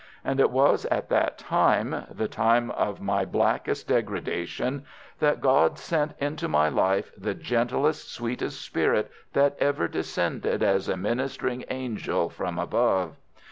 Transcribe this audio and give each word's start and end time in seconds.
And 0.25 0.39
it 0.39 0.49
was 0.49 0.85
at 0.87 1.09
that 1.09 1.37
time, 1.37 2.05
the 2.11 2.27
time 2.27 2.71
of 2.71 2.99
my 3.01 3.23
blackest 3.23 3.87
degradation, 3.87 4.83
that 5.19 5.41
God 5.41 5.77
sent 5.77 6.13
into 6.17 6.47
my 6.47 6.69
life 6.69 7.11
the 7.15 7.35
gentlest, 7.35 8.11
sweetest 8.11 8.59
spirit 8.63 9.11
that 9.33 9.55
ever 9.59 9.87
descended 9.87 10.63
as 10.63 10.89
a 10.89 10.97
ministering 10.97 11.65
angel 11.69 12.29
from 12.31 12.57
above. 12.57 13.15